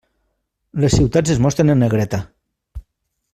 Les 0.85 0.95
ciutats 0.99 1.33
es 1.35 1.43
mostren 1.47 1.69
en 1.75 1.81
negreta. 1.85 2.21